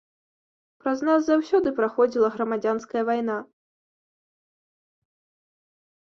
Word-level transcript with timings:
Праз 0.83 0.99
нас 1.07 1.19
заўсёды 1.25 1.69
праходзіла 1.79 2.29
грамадзянская 2.37 3.03
вайна. 3.09 3.35